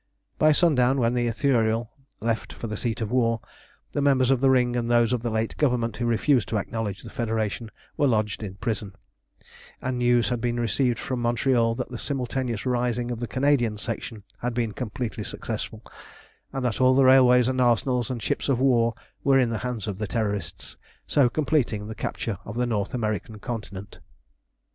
[0.39, 1.91] By sundown, when the Ithuriel
[2.21, 3.39] left for the seat of war,
[3.91, 7.03] the members of the Ring and those of the late Government who refused to acknowledge
[7.03, 8.95] the Federation were lodged in prison,
[9.79, 14.23] and news had been received from Montreal that the simultaneous rising of the Canadian Section
[14.39, 15.83] had been completely successful,
[16.51, 19.85] and that all the railways and arsenals and ships of war were in the hands
[19.85, 23.99] of the Terrorists, so completing the capture of the North American continent.